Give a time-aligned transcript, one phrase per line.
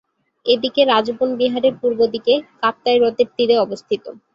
[0.45, 4.03] এটি রাজবন বিহারের পূর্ব দিকে, কাপ্তাই হ্রদের তীরে অবস্থিত।